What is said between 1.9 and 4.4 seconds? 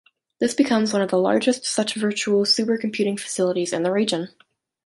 virtual supercomputing facilities in the region.